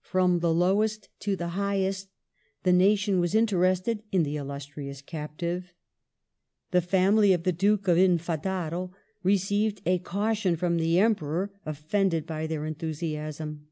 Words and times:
From 0.00 0.38
the 0.38 0.54
lowest 0.54 1.10
to 1.20 1.36
the 1.36 1.48
highest, 1.48 2.08
the 2.62 2.72
nation 2.72 3.20
was 3.20 3.34
interested 3.34 4.02
in 4.10 4.22
the 4.22 4.36
illustrious 4.38 5.02
captive. 5.02 5.74
The 6.70 6.80
family 6.80 7.34
of 7.34 7.42
the 7.42 7.52
Duke 7.52 7.86
of 7.86 7.98
Infantado 7.98 8.92
received 9.22 9.82
a 9.84 9.98
caution 9.98 10.56
from 10.56 10.78
the 10.78 10.98
Emperor, 10.98 11.52
offended 11.66 12.24
by 12.24 12.46
their 12.46 12.64
enthusiasm. 12.64 13.66